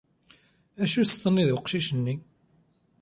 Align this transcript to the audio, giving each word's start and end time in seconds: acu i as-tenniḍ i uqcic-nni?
acu 0.83 0.97
i 0.99 1.03
as-tenniḍ 1.03 1.47
i 1.49 1.53
uqcic-nni? 1.57 2.15